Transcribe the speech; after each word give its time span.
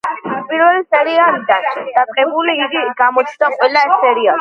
პირველი 0.51 0.79
სერიალიდან 0.95 1.67
დაწყებული, 1.99 2.59
იგი 2.65 2.85
გამოჩნდა 3.05 3.55
ყველა 3.59 3.89
სერიაში. 3.97 4.37